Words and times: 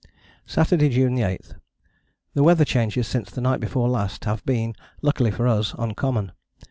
"Saturday, 0.47 0.89
June 0.89 1.19
8. 1.19 1.53
The 2.33 2.41
weather 2.41 2.65
changes 2.65 3.07
since 3.07 3.29
the 3.29 3.39
night 3.39 3.59
before 3.59 3.87
last 3.87 4.25
have 4.25 4.43
been, 4.47 4.73
luckily 5.03 5.29
for 5.29 5.47
us, 5.47 5.75
uncommon. 5.77 6.31